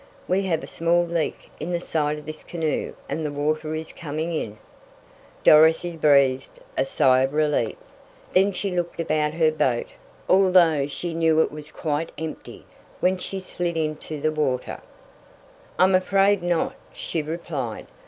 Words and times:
We 0.27 0.41
have 0.47 0.63
a 0.63 0.67
small 0.67 1.05
leak 1.05 1.51
in 1.59 1.69
the 1.69 1.79
side 1.79 2.17
of 2.17 2.25
this 2.25 2.41
canoe 2.41 2.95
and 3.07 3.23
the 3.23 3.31
water 3.31 3.75
is 3.75 3.93
coming 3.93 4.33
in." 4.33 4.57
Dorothy 5.43 5.95
breathed 5.95 6.59
a 6.75 6.85
sigh 6.85 7.21
of 7.21 7.33
relief. 7.35 7.75
Then 8.33 8.51
she 8.51 8.71
looked 8.71 8.99
about 8.99 9.35
her 9.35 9.51
boat 9.51 9.89
although 10.27 10.87
she 10.87 11.13
knew 11.13 11.39
it 11.39 11.51
was 11.51 11.71
quite 11.71 12.11
empty 12.17 12.65
when 12.99 13.19
she 13.19 13.39
slid 13.39 13.77
it 13.77 13.85
into 13.85 14.19
the 14.19 14.31
water. 14.31 14.81
"I'm 15.77 15.93
afraid 15.93 16.41
not," 16.41 16.73
she 16.91 17.21
replied. 17.21 17.85